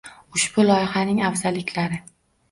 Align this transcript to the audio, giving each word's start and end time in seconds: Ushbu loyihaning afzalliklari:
Ushbu 0.37 0.63
loyihaning 0.69 1.19
afzalliklari: 1.27 1.99